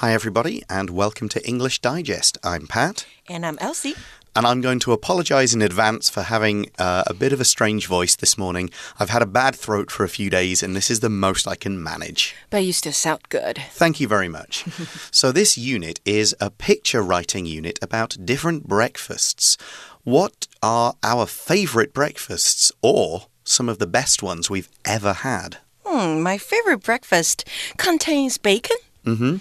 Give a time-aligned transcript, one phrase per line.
[0.00, 2.38] Hi, everybody, and welcome to English Digest.
[2.42, 3.04] I'm Pat.
[3.28, 3.96] And I'm Elsie.
[4.34, 7.86] And I'm going to apologize in advance for having uh, a bit of a strange
[7.86, 8.70] voice this morning.
[8.98, 11.54] I've had a bad throat for a few days, and this is the most I
[11.54, 12.34] can manage.
[12.48, 13.58] But you still sound good.
[13.72, 14.64] Thank you very much.
[15.10, 19.58] so, this unit is a picture writing unit about different breakfasts.
[20.04, 25.58] What are our favorite breakfasts, or some of the best ones we've ever had?
[25.84, 27.46] Hmm, my favorite breakfast
[27.76, 29.36] contains bacon, Mm hmm.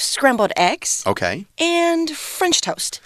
[0.00, 1.46] Scrambled eggs, Okay.
[1.58, 3.00] and French toast.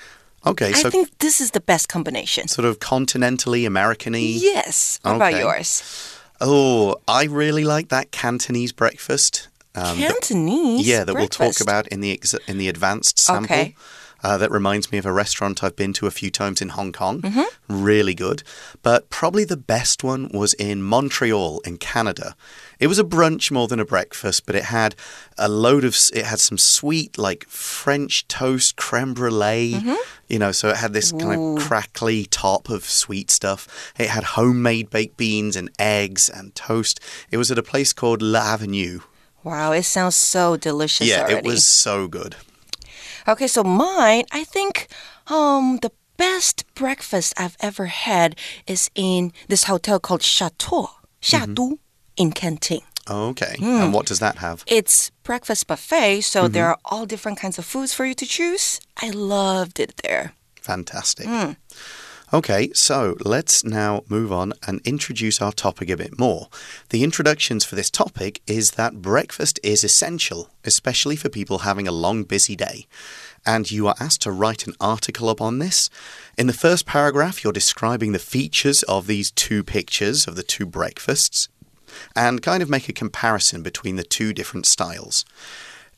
[0.46, 2.48] Okay, so I think this is the best combination.
[2.48, 4.18] sort of continentally American y.
[4.40, 4.98] Yes.
[5.02, 5.82] What about yours?
[6.40, 9.48] Oh, I really like that Cantonese breakfast.
[9.74, 10.86] Um, that- Cantonese.
[10.86, 13.44] yeah, that we'll talk about in the ex in the advanced sample.
[13.44, 13.74] Okay.
[14.24, 16.92] Uh, that reminds me of a restaurant I've been to a few times in Hong
[16.92, 17.20] Kong.
[17.20, 17.84] Mm-hmm.
[17.84, 18.42] Really good.
[18.82, 22.34] But probably the best one was in Montreal in Canada.
[22.80, 24.94] It was a brunch more than a breakfast, but it had
[25.36, 29.74] a load of, it had some sweet, like French toast creme brulee.
[29.74, 29.94] Mm-hmm.
[30.28, 33.92] You know, so it had this kind of crackly top of sweet stuff.
[33.98, 36.98] It had homemade baked beans and eggs and toast.
[37.30, 39.00] It was at a place called L'Avenue.
[39.42, 41.34] Wow, it sounds so delicious Yeah, already.
[41.36, 42.36] it was so good.
[43.26, 44.88] Okay, so mine, I think
[45.26, 48.36] um the best breakfast I've ever had
[48.66, 50.90] is in this hotel called Chateau,
[51.22, 51.74] Mm-hmm.
[52.16, 52.80] In Canton.
[53.10, 53.56] Okay.
[53.58, 53.80] Hmm.
[53.82, 54.62] And what does that have?
[54.66, 56.52] It's breakfast buffet, so Mm-hmm.
[56.52, 58.80] there are all different kinds of foods for you to choose.
[59.02, 60.32] I loved it there.
[60.62, 61.26] Fantastic.
[62.34, 66.48] Okay, so let's now move on and introduce our topic a bit more.
[66.88, 71.92] The introductions for this topic is that breakfast is essential, especially for people having a
[71.92, 72.88] long, busy day.
[73.46, 75.88] And you are asked to write an article upon this.
[76.36, 80.66] In the first paragraph, you're describing the features of these two pictures of the two
[80.66, 81.48] breakfasts
[82.16, 85.24] and kind of make a comparison between the two different styles.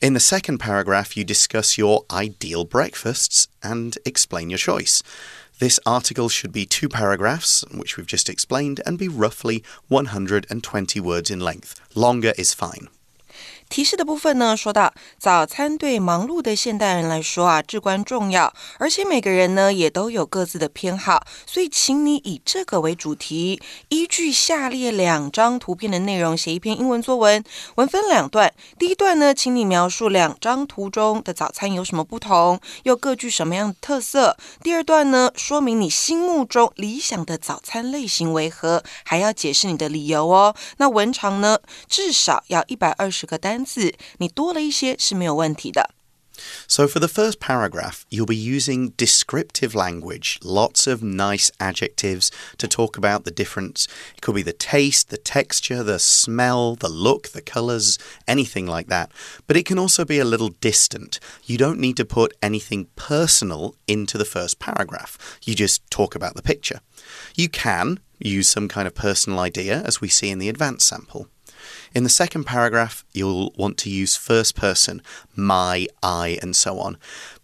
[0.03, 5.03] In the second paragraph, you discuss your ideal breakfasts and explain your choice.
[5.59, 11.31] This article should be two paragraphs, which we've just explained, and be roughly 120 words
[11.31, 11.81] in length.
[11.94, 12.89] Longer is fine.
[13.69, 27.44] 提示的部分呢，说到早餐对忙碌的现代人来说啊至关重要，而且每个人呢也都有各自的偏好，所以请你以这个为主题，依据下列两张图片的内容写一篇英文作文。
[27.75, 34.37] 文分两段，第一段呢，请你描述两张图中的早餐有什么不同，又各具什么样的特色。
[34.62, 40.54] 第二段呢，说明你心目中理想的早餐类型为何，还要解释你的理由哦。
[40.78, 45.91] 那文长呢，至少要一百二十个单 字，你多了一些是没有问题的。
[46.68, 52.68] So, for the first paragraph, you'll be using descriptive language, lots of nice adjectives to
[52.68, 53.85] talk about the difference.
[54.16, 58.88] It could be the taste, the texture, the smell, the look, the colors, anything like
[58.88, 59.12] that.
[59.46, 61.19] But it can also be a little distant.
[61.46, 66.35] You don't need to put anything personal into the first paragraph, you just talk about
[66.35, 66.79] the picture.
[67.35, 71.28] You can use some kind of personal idea, as we see in the advanced sample.
[71.94, 75.03] In the second paragraph, you'll want to use first person,
[75.34, 76.99] my, I, and so on.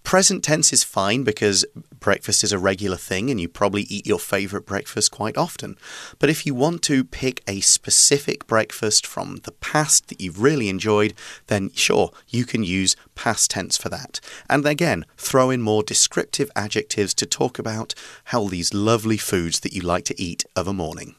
[0.05, 1.65] Present tense is fine because
[2.00, 5.78] breakfast is a regular thing and you probably eat your favorite breakfast quite often.
[6.19, 10.69] But if you want to pick a specific breakfast from the past that you've really
[10.69, 11.15] enjoyed,
[11.47, 14.21] then sure, you can use past tense for that.
[14.50, 17.94] And again, throw in more descriptive adjectives to talk about
[18.25, 21.15] how these lovely foods that you like to eat of a morning.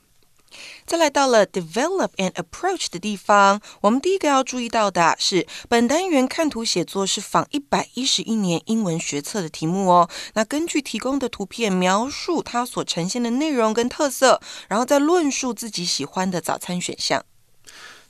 [0.85, 10.09] 再来到了 develop and approach 的地方，我们第一个要注意到的是，本单元看图写作是仿一百一十一年英文学册的题目哦。
[10.33, 17.23] 那根据提供的图片描述它所呈现的内容跟特色，然后再论述自己喜欢的早餐选项。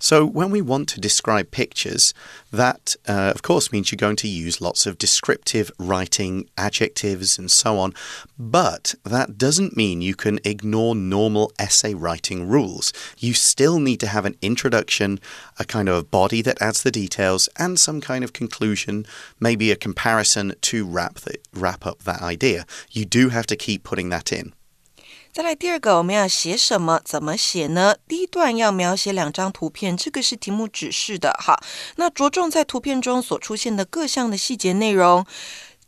[0.03, 2.13] So, when we want to describe pictures,
[2.51, 7.49] that uh, of course means you're going to use lots of descriptive writing, adjectives, and
[7.49, 7.93] so on.
[8.37, 12.91] But that doesn't mean you can ignore normal essay writing rules.
[13.17, 15.21] You still need to have an introduction,
[15.57, 19.05] a kind of body that adds the details, and some kind of conclusion,
[19.39, 22.65] maybe a comparison to wrap, the, wrap up that idea.
[22.91, 24.51] You do have to keep putting that in.
[25.33, 27.01] 再来第二个，我们要写什么？
[27.03, 27.95] 怎么写呢？
[28.07, 31.59] 第一段要描写两张图片，这个是题目指示的哈。
[31.95, 35.25] 那着重在图片中所出现的各项的细节内容。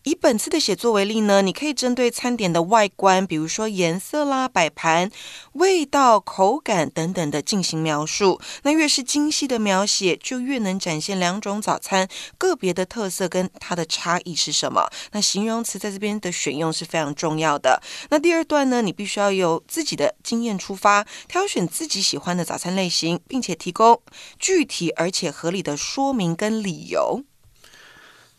[0.05, 5.09] 以本次的写作为例呢，你可以针对餐点的外观，比如说颜色啦、摆盘、
[5.53, 8.39] 味道、口感等等的进行描述。
[8.61, 12.07] 那越是精细的描写，就越能展现两种早餐
[12.37, 14.87] 个别的特色跟它的差异是什么。
[15.13, 17.81] 那形容词在这边的选用是非常重要的。
[18.11, 23.99] 那第二段呢，你必须要有自己的经验出发，挑选自己喜欢的早餐类型，并且提供
[24.37, 27.23] 具体而且合理的说明跟理由。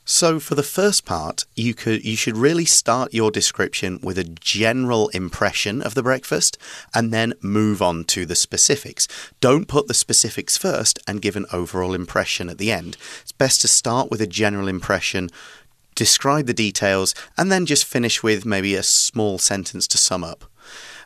[0.08, 4.22] So for the first part, you could you should really start your description with a
[4.22, 6.56] general impression of the breakfast
[6.94, 9.08] and then move on to the specifics.
[9.40, 12.96] Don't put the specifics first and give an overall impression at the end.
[13.22, 15.28] It's best to start with a general impression,
[15.96, 20.44] describe the details, and then just finish with maybe a small sentence to sum up.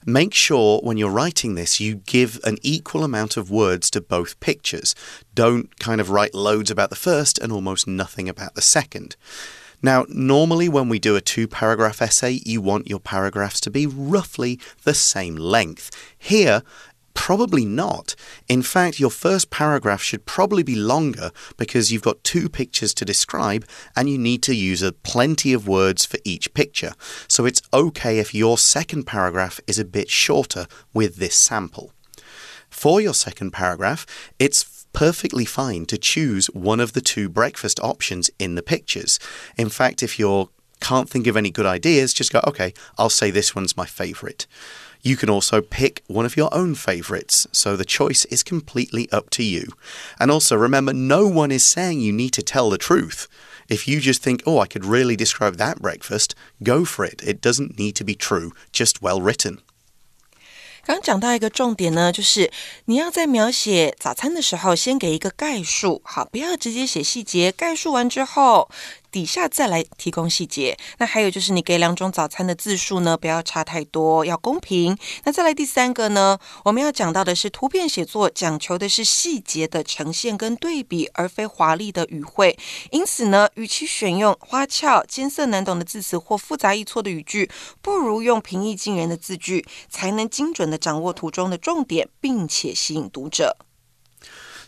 [0.06, 4.40] Make sure when you're writing this, you give an equal amount of words to both
[4.40, 4.94] pictures.
[5.34, 9.16] Don't kind of write loads about the first and almost nothing about the second.
[9.82, 13.86] Now, normally when we do a two paragraph essay, you want your paragraphs to be
[13.86, 15.90] roughly the same length.
[16.18, 16.62] Here,
[17.20, 18.16] Probably not.
[18.48, 23.04] In fact, your first paragraph should probably be longer because you've got two pictures to
[23.04, 26.92] describe and you need to use a plenty of words for each picture.
[27.28, 31.92] So it's okay if your second paragraph is a bit shorter with this sample.
[32.70, 34.06] For your second paragraph,
[34.38, 39.18] it's perfectly fine to choose one of the two breakfast options in the pictures.
[39.58, 40.48] In fact, if you
[40.80, 44.46] can't think of any good ideas, just go, okay, I'll say this one's my favorite.
[45.01, 49.29] You can also pick one of your own favorites, so the choice is completely up
[49.31, 49.73] to you.
[50.19, 53.27] And also remember, no one is saying you need to tell the truth.
[53.67, 57.21] If you just think, oh, I could really describe that breakfast, go for it.
[57.23, 59.59] It doesn't need to be true, just well written.
[60.83, 62.51] 刚讲到一个重点呢，就是
[62.85, 67.51] 你要在描写早餐的时候，先给一个概述，好，不要直接写细节。
[67.51, 68.69] 概述完之后，
[69.10, 70.76] 底下再来提供细节。
[70.98, 74.96] 那还有就是你给两种早餐的字数呢，不要差太多，要公平。
[75.24, 82.58] 那再来第三个呢，我们要讲到的是图片写作讲求的是细节的呈现跟对比，而非华丽的语汇。
[82.90, 93.56] 因此呢，与其选用花俏、艰涩难懂的字词或复杂易错的语句，不如用平易近人的字句，才能精准的掌握图中的重点，并且吸引读者。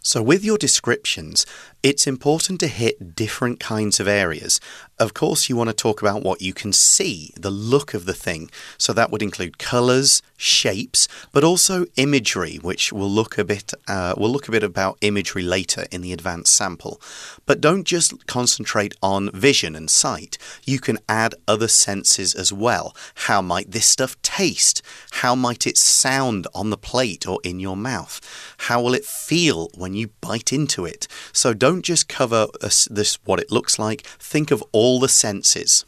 [0.05, 1.47] So, with your descriptions,
[1.83, 4.61] it's important to hit different kinds of areas.
[5.03, 8.15] Of course, you want to talk about what you can see, the look of the
[8.15, 8.53] thing.
[8.79, 14.15] So, that would include colors, shapes, but also imagery, which we'll look a bit, uh,
[14.17, 17.01] we'll look a bit about imagery later in the advanced sample.
[17.47, 20.39] But don't just concentrate on vision and sight.
[20.65, 22.95] You can add other senses as well.
[23.27, 24.83] How might this stuff taste?
[25.23, 28.21] How might it sound on the plate or in your mouth?
[28.69, 31.09] How will it feel when you bite into it?
[31.33, 32.47] So don't just cover
[32.89, 34.03] this what it looks like.
[34.03, 35.83] Think of all the senses.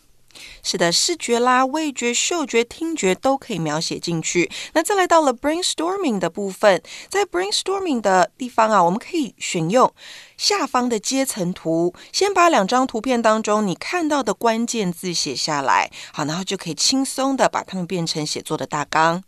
[0.64, 4.50] 是的，视觉啦、味觉、嗅觉、听觉都可以描写进去。
[4.72, 9.94] 那再来到了 brainstorming 的部分，在 brainstorming 的地方啊，我们可以选用
[10.36, 19.22] 下方的阶层图，先把两张图片当中你看到的关键字写下来，好，然后就可以轻松的把它们变成写作的大纲。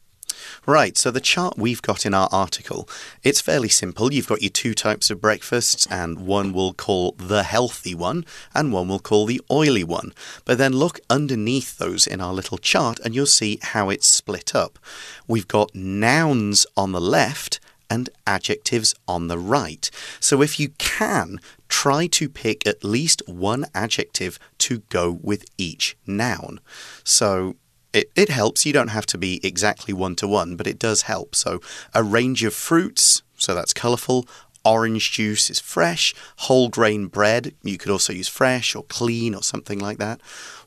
[0.67, 2.89] Right, so the chart we've got in our article,
[3.23, 4.13] it's fairly simple.
[4.13, 8.25] You've got your two types of breakfasts, and one we'll call the healthy one,
[8.55, 10.13] and one we'll call the oily one.
[10.45, 14.55] But then look underneath those in our little chart, and you'll see how it's split
[14.55, 14.79] up.
[15.27, 19.91] We've got nouns on the left and adjectives on the right.
[20.21, 25.97] So if you can, try to pick at least one adjective to go with each
[26.07, 26.61] noun.
[27.05, 27.57] So
[27.97, 28.67] it, it helps.
[28.67, 31.35] You don't have to be exactly one to one, but it does help.
[31.35, 31.61] So,
[31.95, 34.29] a range of fruits, so that's colourful.
[34.67, 36.15] Orange juice is fresh.
[36.41, 40.21] Whole grain bread, you could also use fresh or clean or something like that.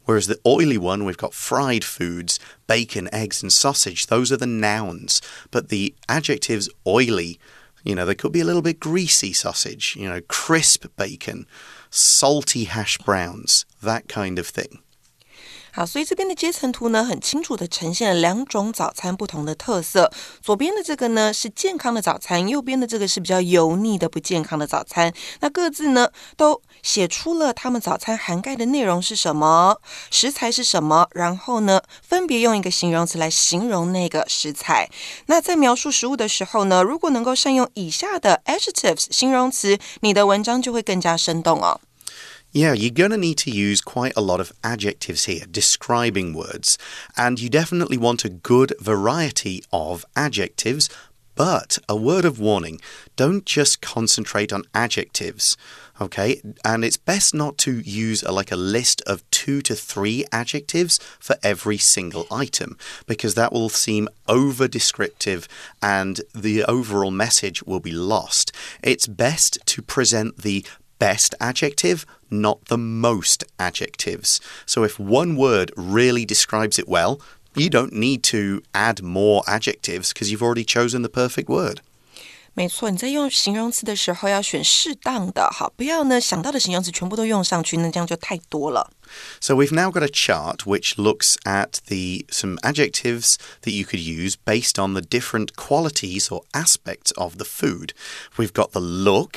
[0.05, 4.07] Whereas the oily one, we've got fried foods, bacon, eggs, and sausage.
[4.07, 5.21] Those are the nouns.
[5.51, 7.39] But the adjectives oily,
[7.83, 11.45] you know, they could be a little bit greasy sausage, you know, crisp bacon,
[11.91, 14.79] salty hash browns, that kind of thing.
[15.71, 20.11] 好，所以这边的阶层图呢，很清楚的呈现了两种早餐不同的特色。
[20.41, 25.13] 左边的这个呢是健康的早餐，右边的这个是比较油腻的不健康的早餐。
[25.41, 34.89] 那各自呢都写出了他们早餐涵盖的内容是什么，食材是什么，然后呢分别用一个形容词来形容那个食材。
[35.27, 41.79] 那在描述食物的时候呢，如果能够善用以下的 adjectives 形容词，你的文章就会更加生动哦。
[42.51, 46.79] Yeah, you're going to need to use quite a lot of adjectives here, describing words,
[47.15, 50.89] and you definitely want a good variety of adjectives.
[51.35, 52.81] But a word of warning
[53.15, 55.55] don't just concentrate on adjectives,
[56.01, 56.41] okay?
[56.65, 60.99] And it's best not to use a, like a list of two to three adjectives
[61.17, 65.47] for every single item because that will seem over descriptive
[65.81, 68.51] and the overall message will be lost.
[68.83, 70.65] It's best to present the
[70.99, 74.39] best adjective, not the most adjectives.
[74.65, 77.19] So if one word really describes it well,
[77.55, 81.81] you don't need to add more adjectives because you've already chosen the perfect word.
[82.58, 88.92] 没错，你在用形容词的时候要选适当的，好，不要呢想到的形容词全部都用上去，那这样就太多了。
[89.40, 94.34] So we've now got a chart which looks at the some adjectives that you could use
[94.44, 97.90] based on the different qualities or aspects of the food.
[98.36, 99.36] We've got the look,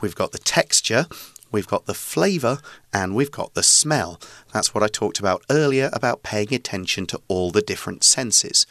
[0.00, 1.06] we've got the texture,
[1.52, 2.58] we've got the flavor,
[2.92, 4.18] and we've got the smell.
[4.52, 8.66] That's what I talked about earlier about paying attention to all the different senses.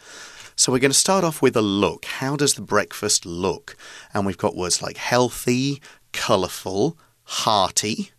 [0.56, 2.06] So we're going to start off with a look.
[2.06, 3.76] How does the breakfast look?
[4.14, 8.10] And we've got words like healthy, colourful, hearty,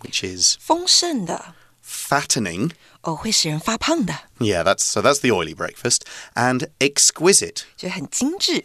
[0.00, 1.54] which is 丰盛的
[1.84, 2.72] fattening.
[3.02, 6.02] 哦，会使人发胖的， Yeah, that's so that's the oily breakfast.
[6.34, 7.64] And exquisite.
[7.76, 8.64] 就很精致。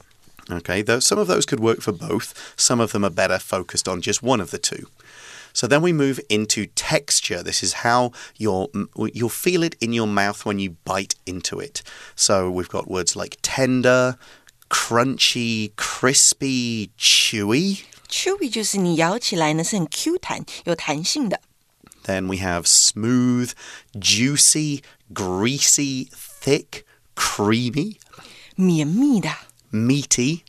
[0.49, 2.33] Okay, though some of those could work for both.
[2.57, 4.87] Some of them are better focused on just one of the two.
[5.53, 7.43] So then we move into texture.
[7.43, 8.71] This is how you'll
[9.13, 11.81] you'll feel it in your mouth when you bite into it.
[12.15, 14.17] So we've got words like tender,
[14.69, 17.83] crunchy, crispy, chewy.
[18.07, 21.41] chewy 就是你咬起来呢是很 Q 弹、有弹性的。
[22.05, 23.51] Then we have smooth,
[23.93, 24.81] juicy,
[25.13, 26.83] greasy, thick,
[27.15, 27.97] creamy,
[28.55, 29.29] 绵密的、
[29.71, 30.41] meaty,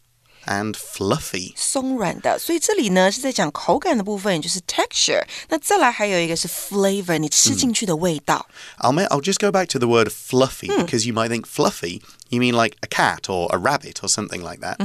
[0.47, 1.53] and fluffy.
[1.55, 5.23] 松软的，所以这里呢是在讲口感的部分，也就是 texture。
[5.49, 8.47] 那再来还有一个是 flavor，你吃进去的味道。
[8.79, 12.01] I'll, ma- I'll just go back to the word fluffy because you might think fluffy,
[12.31, 14.79] you mean like a cat or a rabbit or something like that.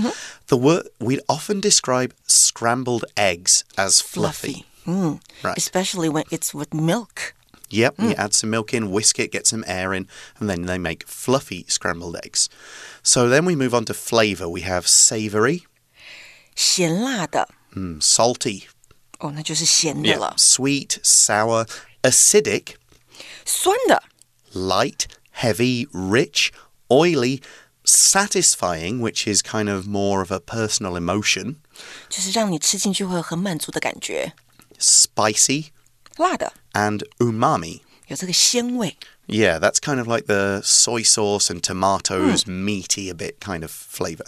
[0.47, 4.65] The word we'd often describe scrambled eggs as fluffy.
[4.85, 5.57] 嗯 Right.
[5.57, 7.33] especially when it's with milk。
[7.69, 10.07] Yep, you add some milk in, whisk it, get some air in,
[10.39, 12.47] and then they make fluffy scrambled eggs.
[13.01, 14.47] So then we move on to flavour.
[14.47, 15.63] We have savoury,
[16.55, 18.65] 咸辣的 mm, salty,
[19.19, 20.35] 哦，那就是咸的 yeah, 了。
[20.37, 21.67] sweet, sour,
[22.03, 22.75] acidic,
[23.43, 24.03] 酸的
[24.53, 25.05] light,
[25.41, 26.51] heavy, rich,
[26.87, 27.41] oily,
[27.83, 31.55] satisfying, which is kind of more of a personal emotion,
[32.09, 34.33] 就是让你吃进去会有很满足的感觉。
[34.79, 35.71] spicy,
[36.17, 37.81] 辣的 and umami.
[38.07, 38.95] 有这个鲜味。
[39.27, 43.71] Yeah, that's kind of like the soy sauce and tomatoes, meaty a bit kind of
[43.71, 44.25] flavor.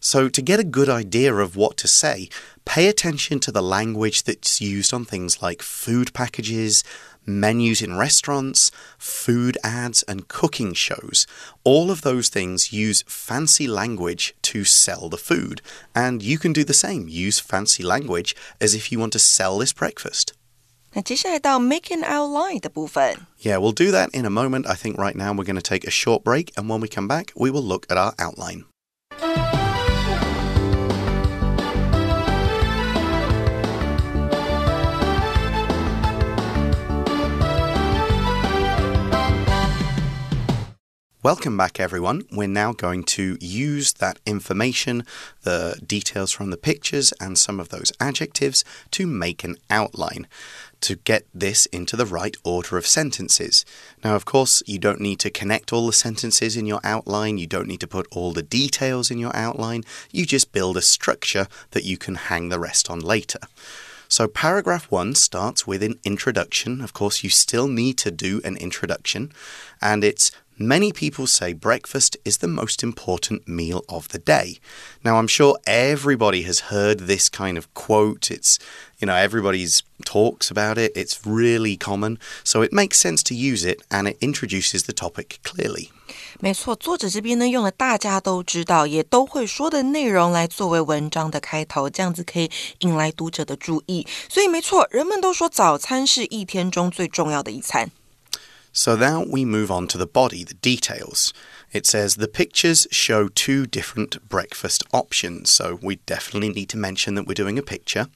[0.00, 2.28] So to get a good idea of what to say,
[2.66, 6.84] pay attention to the language that's used on things like food packages,
[7.25, 11.27] menus in restaurants, food ads, and cooking shows.
[11.63, 15.61] All of those things use fancy language to sell the food.
[15.93, 17.07] And you can do the same.
[17.07, 20.33] Use fancy language as if you want to sell this breakfast.
[20.93, 23.15] 那接下来到 making out line 的部分。
[23.39, 24.65] Yeah, we'll do that in a moment.
[24.67, 27.07] I think right now we're going to take a short break, and when we come
[27.07, 28.65] back, we will look at our outline.
[41.24, 42.24] Welcome back, everyone.
[42.30, 45.06] We're now going to use that information,
[45.40, 50.26] the details from the pictures, and some of those adjectives to make an outline
[50.82, 53.64] to get this into the right order of sentences.
[54.04, 57.46] Now, of course, you don't need to connect all the sentences in your outline, you
[57.46, 61.48] don't need to put all the details in your outline, you just build a structure
[61.70, 63.40] that you can hang the rest on later.
[64.08, 66.80] So, paragraph one starts with an introduction.
[66.80, 69.32] Of course, you still need to do an introduction,
[69.80, 70.30] and it's
[70.61, 74.59] Many people say breakfast is the most important meal of the day.
[75.05, 78.29] Now, I'm sure everybody has heard this kind of quote.
[78.29, 78.59] It's,
[78.99, 80.91] you know, everybody's talks about it.
[80.97, 82.17] It's really common.
[82.43, 85.91] So it makes sense to use it and it introduces the topic clearly.
[86.41, 94.05] 没错，作者这边呢用了大家都知道也都会说的内容来作为文章的开头，这样子可以引来读者的注意。
[94.27, 97.89] 所以没错，人们都说早餐是一天中最重要的一餐。
[98.76, 101.32] So now we move on to the body, the details.
[101.72, 105.50] It says the pictures show two different breakfast options.
[105.50, 108.08] So we definitely need to mention that we're doing a picture.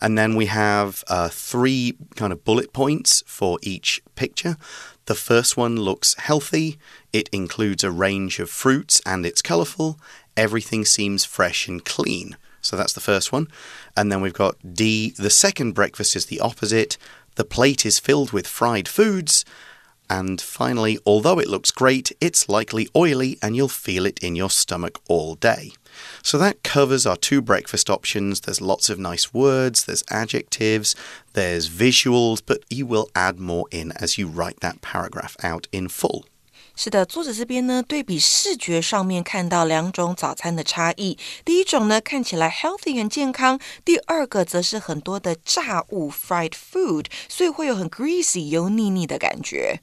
[0.00, 4.56] And then we have uh, three kind of bullet points for each picture.
[5.04, 6.78] The first one looks healthy,
[7.12, 10.00] it includes a range of fruits and it's colourful.
[10.38, 12.38] Everything seems fresh and clean.
[12.62, 13.48] So that's the first one.
[13.94, 15.10] And then we've got D.
[15.10, 16.96] The second breakfast is the opposite.
[17.34, 19.44] The plate is filled with fried foods.
[20.09, 24.49] And finally, although it looks great, it's likely oily and you'll feel it in your
[24.49, 25.71] stomach all day.
[26.21, 28.41] So that covers our two breakfast options.
[28.41, 30.93] There's lots of nice words, there's adjectives,
[31.33, 35.87] there's visuals, but you will add more in as you write that paragraph out in
[35.87, 36.25] full.
[36.75, 41.17] 是的，作者这边呢，对比视觉上面看到两种早餐的差异。
[41.45, 49.81] 第一种呢，看起来 healthy 很健康；第二个则是很多的炸物 fried food，所以会有很 greasy 油腻腻的感觉。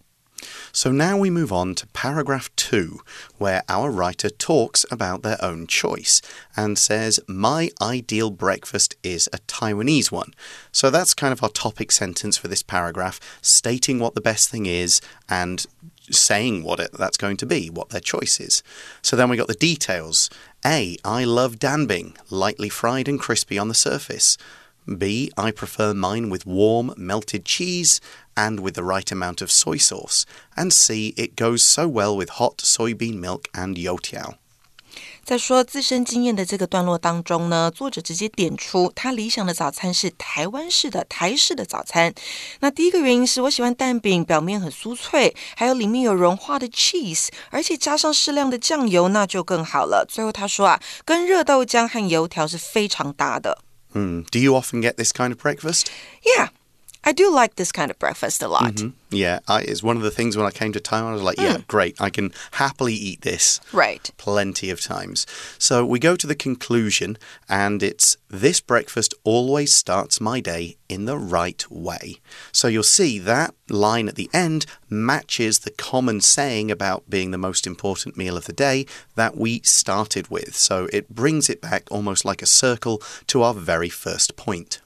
[0.71, 2.99] So now we move on to paragraph two,
[3.37, 6.21] where our writer talks about their own choice
[6.55, 10.33] and says, My ideal breakfast is a Taiwanese one.
[10.71, 14.65] So that's kind of our topic sentence for this paragraph, stating what the best thing
[14.65, 15.65] is and
[16.11, 18.63] saying what it, that's going to be, what their choice is.
[19.01, 20.29] So then we got the details.
[20.65, 20.97] A.
[21.03, 24.37] I love danbing, lightly fried and crispy on the surface.
[24.97, 25.31] B.
[25.35, 27.99] I prefer mine with warm, melted cheese
[28.34, 30.24] and with the right amount of soy sauce.
[30.56, 31.14] And C.
[31.16, 34.34] It goes so well with hot soybean milk and youtiao.
[35.22, 42.12] 在说自身经验的这个段落当中呢，作者直接点出他理想的早餐是台湾式的台式的早餐。
[42.58, 50.04] 那第一个原因是我喜欢蛋饼，表面很酥脆，还有里面有融化的 cheese，而且加上适量的酱油，那就更好了。
[50.08, 53.62] 最后他说啊，跟热豆浆和油条是非常搭的。
[53.92, 54.24] Mm.
[54.32, 55.84] Do you often get this kind of breakfast?
[56.24, 56.48] Yeah.
[57.07, 58.75] I do like this kind of breakfast a lot.
[58.75, 58.93] Mm -hmm.
[59.11, 61.41] Yeah, I, it's one of the things when I came to Taiwan, I was like,
[61.41, 61.67] yeah, mm.
[61.67, 63.61] great, I can happily eat this.
[63.73, 64.11] Right.
[64.17, 65.25] Plenty of times.
[65.57, 71.05] So we go to the conclusion, and it's this breakfast always starts my day in
[71.05, 72.19] the right way.
[72.51, 77.47] So you'll see that line at the end matches the common saying about being the
[77.47, 80.55] most important meal of the day that we started with.
[80.55, 84.81] So it brings it back almost like a circle to our very first point.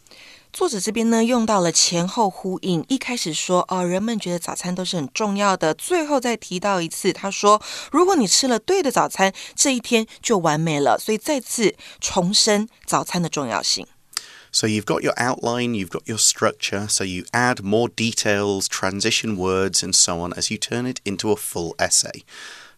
[0.51, 10.97] 作者这边呢用到了前后呼应，一开始说哦，人们觉得早餐都是很重要的，最后再提到一次，他说如果你吃了对的早餐，这一天就完美了。
[10.99, 13.85] 所以再次重申早餐的重要性。
[14.51, 19.83] So you've got your outline, you've got your structure, so you add more details, transition words,
[19.83, 22.23] and so on as you turn it into a full essay.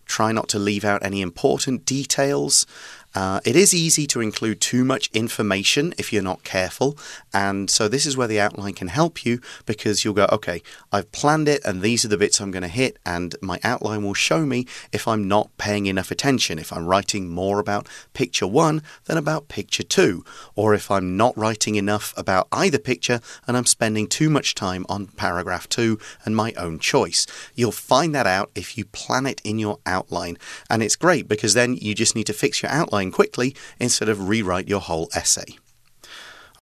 [0.05, 2.65] Try not to leave out any important details.
[3.13, 6.97] Uh, it is easy to include too much information if you're not careful,
[7.33, 11.11] and so this is where the outline can help you because you'll go, okay, I've
[11.11, 14.13] planned it, and these are the bits I'm going to hit, and my outline will
[14.13, 18.81] show me if I'm not paying enough attention, if I'm writing more about picture one
[19.05, 20.23] than about picture two,
[20.55, 24.85] or if I'm not writing enough about either picture and I'm spending too much time
[24.87, 27.27] on paragraph two and my own choice.
[27.55, 30.37] You'll find that out if you plan it in your outline,
[30.69, 34.27] and it's great because then you just need to fix your outline quickly instead of
[34.27, 35.57] rewrite your whole essay.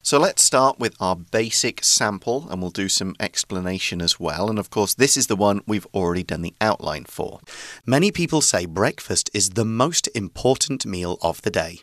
[0.08, 4.50] So let's start with our basic sample and we'll do some explanation as well.
[4.50, 7.42] And of course, this is the one we've already done the outline for.
[7.86, 11.80] Many people say breakfast is the most important meal of the day.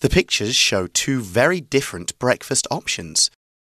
[0.00, 3.30] The pictures show two very different breakfast options.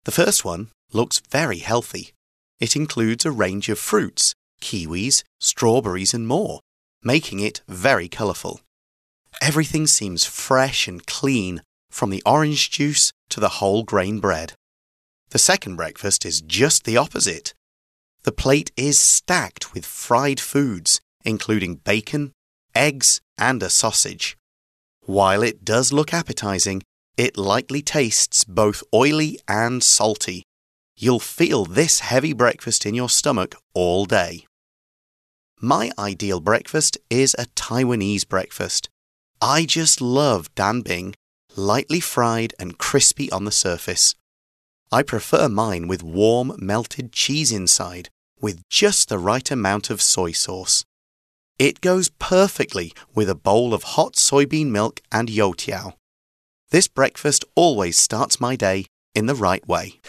[0.05, 2.13] The first one looks very healthy.
[2.61, 6.61] It includes a range of fruits, kiwis, strawberries, and more,
[7.03, 8.61] making it very colourful.
[9.41, 14.55] Everything seems fresh and clean, from the orange juice to the whole grain bread.
[15.31, 17.55] The second breakfast is just the opposite.
[18.25, 22.33] The plate is stacked with fried foods, including bacon,
[22.75, 24.37] eggs, and a sausage.
[25.03, 26.83] While it does look appetizing,
[27.17, 30.43] it likely tastes both oily and salty.
[30.97, 34.47] You'll feel this heavy breakfast in your stomach all day.
[35.61, 38.89] My ideal breakfast is a Taiwanese breakfast.
[39.47, 41.15] I just love Dan Bing,
[41.55, 44.15] lightly fried and crispy on the surface.
[44.91, 48.09] I prefer mine with warm, melted cheese inside,
[48.41, 50.87] with just the right amount of soy sauce.
[51.59, 55.93] It goes perfectly with a bowl of hot soybean milk and youtiao.
[56.71, 60.01] This breakfast always starts my day in the right way.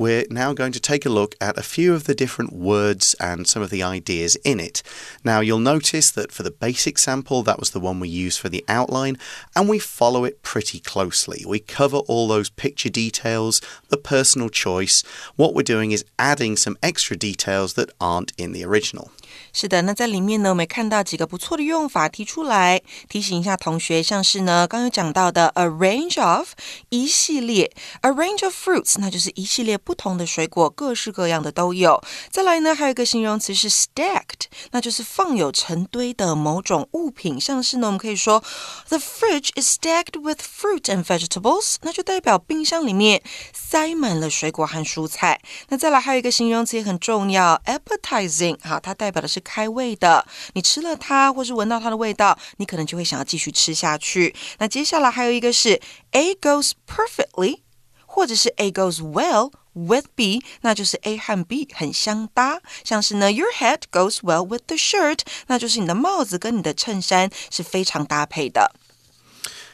[0.00, 3.46] We're now going to take a look at a few of the different words and
[3.46, 4.82] some of the ideas in it.
[5.24, 8.48] Now, you'll notice that for the basic sample, that was the one we used for
[8.48, 9.18] the outline,
[9.54, 11.44] and we follow it pretty closely.
[11.46, 15.02] We cover all those picture details, the personal choice.
[15.36, 19.10] What we're doing is adding some extra details that aren't in the original.
[19.52, 26.50] 是的，那在里面呢，我们看到几个不错的用法提出来，提醒一下同学，像是呢，刚刚讲到的 a range of
[26.90, 27.70] 一系列
[28.02, 32.00] ，a range of fruits，那就是一系列不同的水果，各式各样的都有。
[32.30, 38.42] 再来呢，还有一个形容词是 stacked，那就是放有成堆的某种物品，像是呢，我们可以说
[38.88, 43.20] the fridge is stacked with fruit and vegetables，那就代表冰箱里面
[43.52, 45.40] 塞满了水果和蔬菜。
[45.70, 49.39] 那再来还有一个形容词也很重要，appetizing，好，它代表的是。
[49.43, 54.35] 开胃的，你吃了它，或是闻到它的味道，你可能就会想要继续吃下去。
[54.59, 55.79] 那接下来还有一个是
[56.11, 57.59] A goes perfectly，
[58.05, 62.61] 或者是 A goes well with B，那就是 A 和 B 很相搭。
[62.83, 68.73] 像是呢，Your hat goes well with the shirt，那就是你的帽子跟你的衬衫是非常搭配的。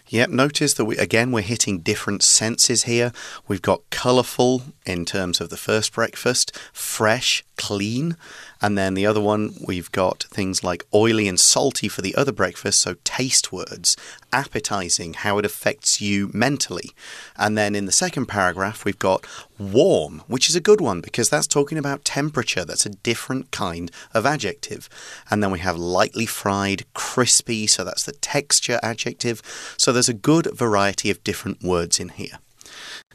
[0.10, 3.14] Yep, notice that we again we're hitting different senses here.
[3.48, 8.16] We've got colourful in terms of the first breakfast, fresh, clean,
[8.61, 12.33] and then the other one we've got things like oily and salty for the other
[12.33, 13.97] breakfast, so taste words,
[14.33, 16.91] appetizing, how it affects you mentally.
[17.37, 19.27] And then in the second paragraph we've got
[19.59, 22.65] warm, which is a good one because that's talking about temperature.
[22.65, 24.89] That's a different kind of adjective.
[25.31, 29.43] And then we have lightly fried, crispy, so that's the texture adjective.
[29.77, 32.39] So there's a good variety of different words in here.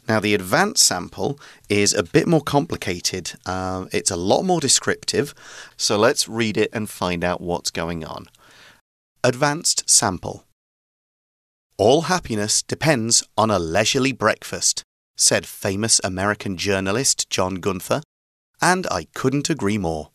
[0.08, 1.38] Now, the advanced sample
[1.68, 3.32] is a bit more complicated.
[3.46, 5.34] Uh, it's a lot more descriptive.
[5.76, 8.26] So let's read it and find out what's going on.
[9.22, 10.44] Advanced sample.
[11.78, 14.82] All happiness depends on a leisurely breakfast,
[15.16, 18.02] said famous American journalist John Gunther,
[18.60, 20.10] and I couldn't agree more.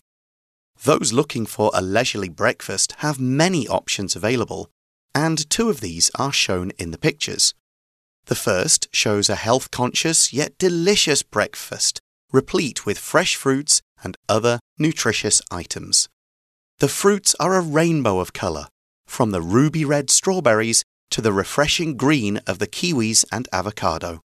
[0.84, 4.70] Those looking for a leisurely breakfast have many options available,
[5.16, 7.54] and two of these are shown in the pictures.
[8.28, 14.60] The first shows a health conscious yet delicious breakfast, replete with fresh fruits and other
[14.78, 16.10] nutritious items.
[16.80, 18.68] The fruits are a rainbow of colour,
[19.06, 24.20] from the ruby red strawberries to the refreshing green of the kiwis and avocado.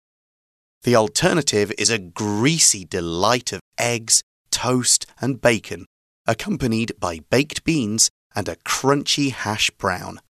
[0.83, 5.85] The alternative is a greasy delight of eggs, toast, and bacon,
[6.25, 10.21] accompanied by baked beans and a crunchy hash brown.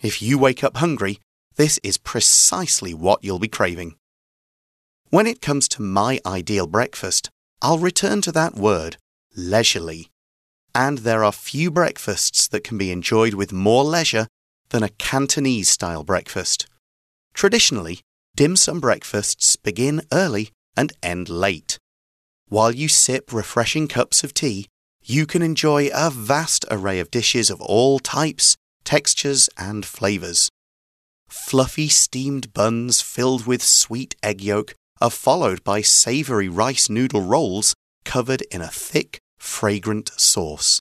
[0.00, 1.18] If you wake up hungry,
[1.60, 3.94] this is precisely what you'll be craving.
[5.10, 7.28] When it comes to my ideal breakfast,
[7.60, 8.96] I'll return to that word,
[9.36, 10.08] leisurely.
[10.74, 14.26] And there are few breakfasts that can be enjoyed with more leisure
[14.70, 16.66] than a Cantonese style breakfast.
[17.34, 18.00] Traditionally,
[18.36, 21.78] dim sum breakfasts begin early and end late.
[22.48, 24.66] While you sip refreshing cups of tea,
[25.02, 30.48] you can enjoy a vast array of dishes of all types, textures, and flavors.
[31.30, 37.74] Fluffy steamed buns filled with sweet egg yolk are followed by savory rice noodle rolls
[38.04, 40.80] covered in a thick, fragrant sauce.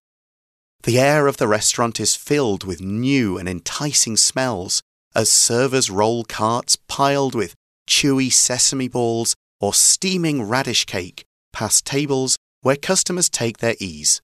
[0.83, 4.81] The air of the restaurant is filled with new and enticing smells
[5.15, 7.53] as servers roll carts piled with
[7.87, 14.21] chewy sesame balls or steaming radish cake past tables where customers take their ease.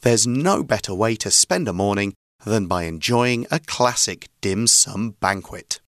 [0.00, 5.16] There's no better way to spend a morning than by enjoying a classic dim sum
[5.20, 5.80] banquet.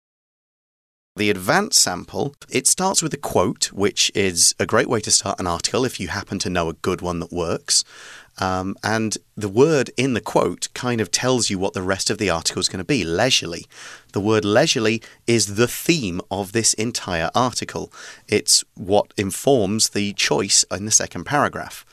[1.17, 5.39] The advanced sample, it starts with a quote, which is a great way to start
[5.39, 7.85] an article if you happen to know a good one that works.
[8.37, 12.17] Um, and the word in the quote kind of tells you what the rest of
[12.17, 13.65] the article is going to be leisurely.
[14.13, 17.91] The word leisurely is the theme of this entire article.
[18.27, 21.85] It's what informs the choice in the second paragraph.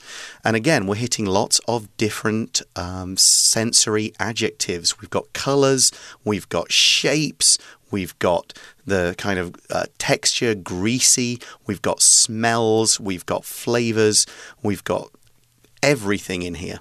[0.45, 5.01] And again, we're hitting lots of different um, sensory adjectives.
[5.01, 5.93] We've got colors,
[6.25, 7.59] we've got shapes,
[7.91, 8.53] we've got
[8.85, 14.27] the kind of uh, texture, greasy, we've got smells, we've got flavors,
[14.63, 15.11] we've got
[15.82, 16.80] everything in here.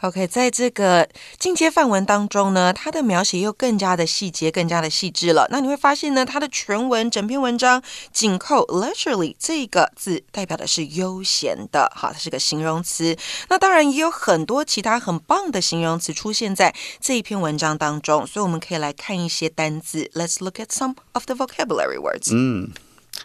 [0.00, 1.06] OK，在这个
[1.38, 5.46] 进阶范文当中呢，它的描写又更加的细节，更加的细致了。
[5.50, 13.14] 那你会发现呢，它的全文整篇文章紧扣 leisurely 这个字，代表的是悠闲的，好，它是个形容词。
[13.50, 20.10] 那当然也有很多其他很棒的形容词出现在这一篇文章当中，所以我们可以来看一些单字。
[20.14, 22.32] Let's look at some of the vocabulary words.
[22.32, 22.70] 嗯。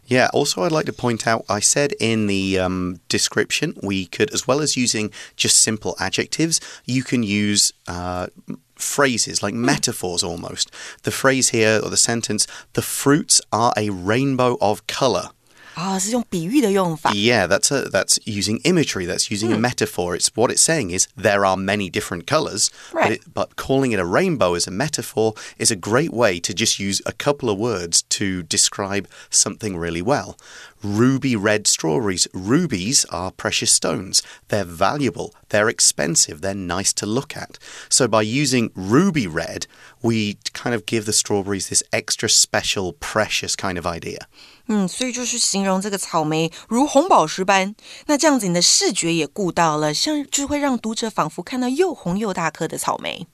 [0.07, 4.33] Yeah, also, I'd like to point out I said in the um, description we could,
[4.33, 8.29] as well as using just simple adjectives, you can use uh,
[8.75, 10.71] phrases like metaphors almost.
[11.03, 15.31] The phrase here, or the sentence, the fruits are a rainbow of color.
[15.78, 17.12] 啊，是用比喻的用法。
[17.14, 19.06] Yeah, that's a that's using imagery.
[19.08, 20.16] That's using a metaphor.
[20.16, 23.12] It's what it's saying is there are many different colors, but, Right.
[23.14, 26.78] it, but calling it a rainbow as a metaphor is a great way to just
[26.80, 30.38] use a couple of words to describe something really well.
[30.84, 32.28] Ruby red strawberries.
[32.34, 34.22] Rubies are precious stones.
[34.50, 35.34] They're valuable.
[35.50, 36.42] They're expensive.
[36.42, 37.58] They're nice to look at.
[37.90, 39.66] So by using ruby red,
[40.02, 44.28] we kind of give the strawberries this extra special, precious kind of idea.
[44.68, 47.76] 嗯，所以就是形容这个草莓如红宝石般。
[48.06, 53.28] 那这样子，你的视觉也顾到了，像就会让读者仿佛看到又红又大颗的草莓。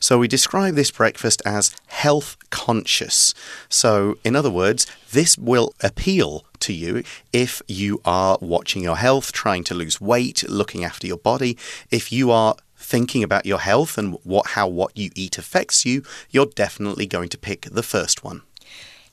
[0.00, 3.30] So we describe this breakfast as health conscious.
[3.70, 9.32] So, in other words, this will appeal to you if you are watching your health,
[9.32, 11.56] trying to lose weight, looking after your body.
[11.90, 16.02] If you are thinking about your health and what how what you eat affects you,
[16.30, 18.42] you're definitely going to pick the first one.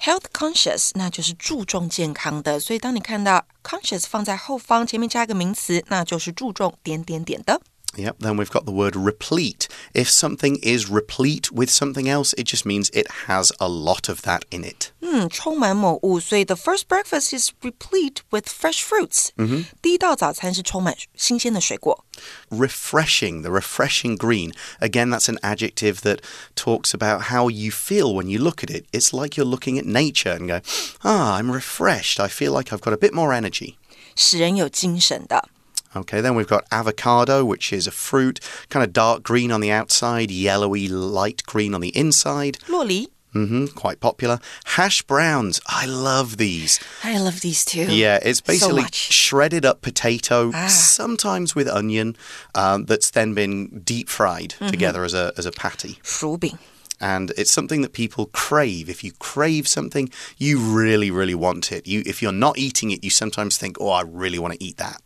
[0.00, 2.60] Health conscious，那就是注重健康的。
[2.60, 7.60] 所以当你看到 conscious 放在后方，前面加一个名词，那就是注重点点点的。
[7.95, 9.67] Yep, then we've got the word replete.
[9.93, 14.23] If something is replete with something else, it just means it has a lot of
[14.23, 14.91] that in it.
[15.01, 19.29] 嗯，充满某物，所以 the first breakfast is replete with fresh fruits。
[19.37, 22.03] 嗯第一道早餐是充满新鲜的水果。
[22.49, 24.53] refreshing, the refreshing green.
[24.79, 26.21] Again, that's an adjective that
[26.55, 28.85] talks about how you feel when you look at it.
[28.91, 30.61] It's like you're looking at nature and go,
[31.03, 32.19] ah, I'm refreshed.
[32.19, 33.75] I feel like I've got a bit more energy.
[34.15, 35.49] 使人有精神的。
[35.95, 39.69] Okay, then we've got avocado, which is a fruit, kind of dark green on the
[39.71, 42.57] outside, yellowy light green on the inside.
[42.67, 44.39] 洛梨 hmm quite popular.
[44.65, 45.59] Hash browns.
[45.67, 46.79] I love these.
[47.03, 47.85] I love these two.
[47.91, 49.11] Yeah, it's basically much.
[49.11, 50.67] shredded up potato, Ah.
[50.67, 52.15] sometimes with onion,
[52.53, 55.97] um, that's then been deep fried together as a as a patty.
[56.03, 56.57] 薯饼。
[56.99, 58.87] And it's something that people crave.
[58.87, 61.85] If you crave something, you really, really want it.
[61.85, 64.77] You, if you're not eating it, you sometimes think, "Oh, I really want to eat
[64.77, 65.01] that."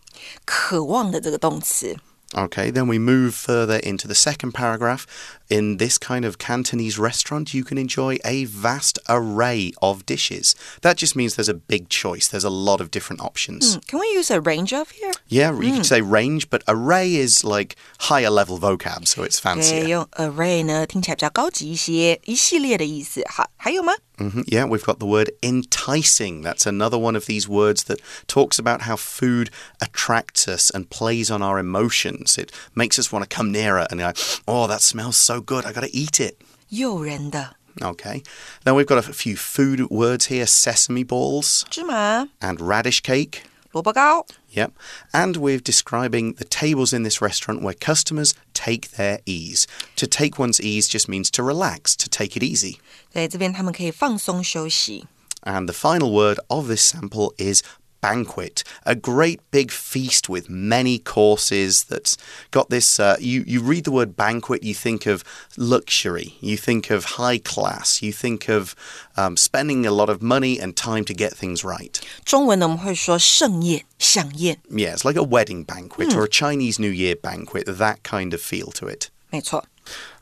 [0.46, 1.98] 渴望的这个动词。
[2.34, 5.06] Okay, then we move further into the second paragraph.
[5.52, 10.56] In this kind of Cantonese restaurant, you can enjoy a vast array of dishes.
[10.82, 12.28] That just means there's a big choice.
[12.28, 13.78] There's a lot of different options.
[13.88, 15.14] Can we use a range of here?
[15.30, 19.62] Yeah, you could say range, but array is like higher level vocab, so it's 对，
[19.62, 19.88] fancier.
[19.88, 23.24] 用 array 呢，听起来比较高级一些，一系列的意思。
[23.30, 23.94] 好，还有吗？
[24.18, 26.42] Mhm, Yeah, we've got the word enticing.
[26.42, 31.30] That's another one of these words that talks about how food attracts us and plays
[31.30, 32.36] on our emotions.
[32.36, 34.14] It makes us want to come nearer and go,
[34.48, 35.66] oh, that smells so good.
[35.66, 36.36] I got to eat it.
[36.70, 38.24] 诱人的 Okay.
[38.64, 43.44] Then we've got a few food words here sesame balls 芝麻、 and radish cake.
[43.72, 44.26] 萝卜糕。
[44.54, 44.72] Yep.
[45.12, 49.68] And we're describing the tables in this restaurant where customers take their ease.
[49.98, 52.78] To take one's ease just means to relax, to take it easy.
[53.12, 55.06] 在这边他们可以放松休息。
[55.44, 57.62] And the final word of this sample is
[58.02, 62.16] banquet, a great big feast with many courses that's
[62.52, 63.00] got this.
[63.00, 65.24] Uh, you, you read the word banquet, you think of
[65.58, 68.76] luxury, you think of high class, you think of
[69.18, 72.00] um, spending a lot of money and time to get things right.
[72.24, 78.32] 中文呢，我们会说盛宴、飨宴， Yeah, it's like a wedding banquet or a Chinese New Year banquet, that kind
[78.32, 79.08] of feel to it.
[79.32, 79.66] 没错。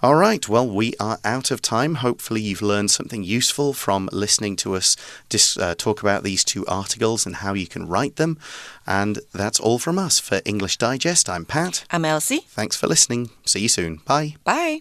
[0.03, 1.97] All right, well, we are out of time.
[1.97, 4.97] Hopefully, you've learned something useful from listening to us
[5.29, 8.39] dis- uh, talk about these two articles and how you can write them.
[8.87, 11.29] And that's all from us for English Digest.
[11.29, 11.85] I'm Pat.
[11.91, 12.45] I'm Elsie.
[12.49, 13.31] Thanks for listening.
[13.45, 14.01] See you soon.
[14.07, 14.37] Bye.
[14.45, 14.81] Bye.